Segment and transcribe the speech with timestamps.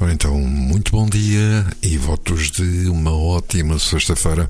[0.00, 4.48] Ora então, muito bom dia e votos de uma ótima sexta-feira.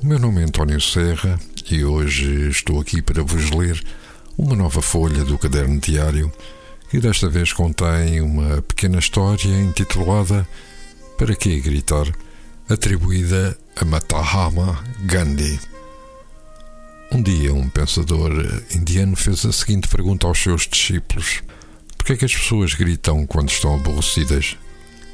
[0.00, 1.36] O meu nome é António Serra
[1.68, 3.84] e hoje estou aqui para vos ler
[4.38, 6.32] uma nova folha do caderno diário
[6.88, 10.46] que desta vez contém uma pequena história intitulada
[11.18, 12.06] Para que gritar?
[12.68, 15.58] atribuída a Matahama Gandhi.
[17.10, 18.30] Um dia, um pensador
[18.72, 21.42] indiano fez a seguinte pergunta aos seus discípulos:
[21.98, 24.56] Por que é que as pessoas gritam quando estão aborrecidas?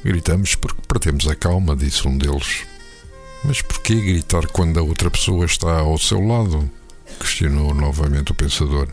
[0.03, 2.65] Gritamos porque perdemos a calma, disse um deles.
[3.43, 6.69] Mas por que gritar quando a outra pessoa está ao seu lado?
[7.19, 8.87] questionou novamente o pensador.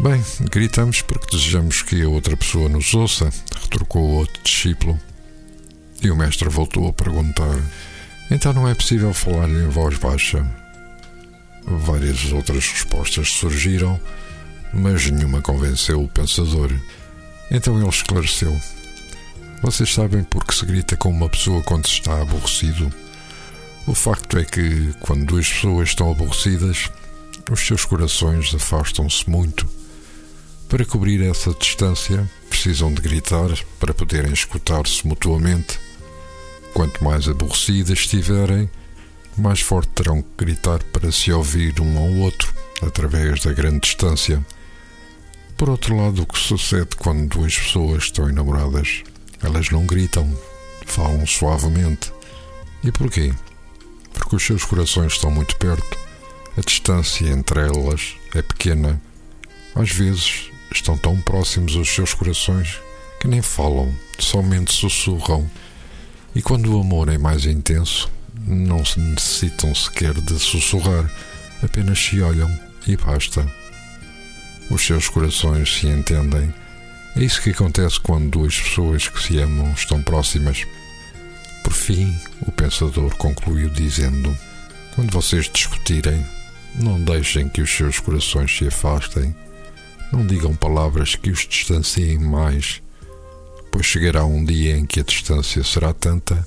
[0.00, 4.98] Bem, gritamos porque desejamos que a outra pessoa nos ouça, retrucou o outro discípulo.
[6.02, 7.56] E o mestre voltou a perguntar:
[8.30, 10.46] Então não é possível falar em voz baixa?
[11.64, 14.00] Várias outras respostas surgiram,
[14.72, 16.72] mas nenhuma convenceu o pensador.
[17.50, 18.56] Então ele esclareceu:
[19.62, 22.92] vocês sabem por que se grita com uma pessoa quando se está aborrecido?
[23.86, 26.90] O facto é que, quando duas pessoas estão aborrecidas,
[27.50, 29.68] os seus corações afastam-se muito.
[30.68, 33.48] Para cobrir essa distância, precisam de gritar
[33.80, 35.80] para poderem escutar-se mutuamente.
[36.74, 38.70] Quanto mais aborrecidas estiverem,
[39.36, 44.44] mais forte terão que gritar para se ouvir um ao outro através da grande distância.
[45.56, 49.02] Por outro lado, o que sucede quando duas pessoas estão enamoradas?
[49.42, 50.28] Elas não gritam,
[50.86, 52.12] falam suavemente.
[52.82, 53.32] E porquê?
[54.12, 55.98] Porque os seus corações estão muito perto.
[56.56, 59.00] A distância entre elas é pequena.
[59.74, 62.80] Às vezes estão tão próximos os seus corações
[63.20, 65.48] que nem falam, somente sussurram.
[66.34, 68.10] E quando o amor é mais intenso,
[68.46, 71.10] não se necessitam sequer de sussurrar,
[71.62, 72.50] apenas se olham
[72.86, 73.46] e basta.
[74.70, 76.52] Os seus corações se entendem
[77.18, 80.64] é isso que acontece quando duas pessoas que se amam estão próximas.
[81.64, 84.36] Por fim, o pensador concluiu dizendo:
[84.94, 86.24] Quando vocês discutirem,
[86.76, 89.34] não deixem que os seus corações se afastem.
[90.12, 92.80] Não digam palavras que os distanciem mais,
[93.72, 96.46] pois chegará um dia em que a distância será tanta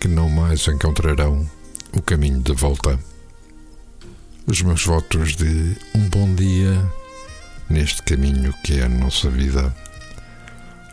[0.00, 1.48] que não mais encontrarão
[1.92, 2.98] o caminho de volta.
[4.48, 6.84] Os meus votos de um bom dia
[7.68, 9.74] neste caminho que é a nossa vida.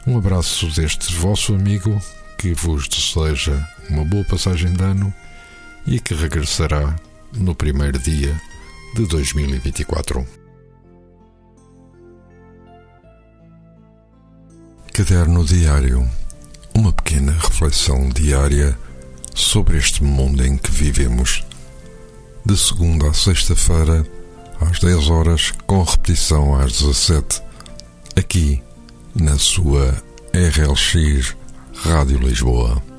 [0.06, 2.01] Um abraço deste vosso amigo
[2.38, 5.13] que vos deseja uma boa passagem de ano
[5.85, 6.95] e que regressará
[7.33, 8.39] no primeiro dia
[8.95, 10.25] de 2024.
[14.94, 16.07] Caderno Diário
[16.75, 18.78] Uma pequena reflexão diária
[19.33, 21.44] sobre este mundo em que vivemos.
[22.45, 24.06] De segunda a sexta-feira
[24.63, 27.41] às 10 horas, com repetição às 17,
[28.16, 28.62] aqui
[29.16, 29.96] na sua
[30.34, 31.35] RLX
[31.75, 32.92] Rádio Lisboa.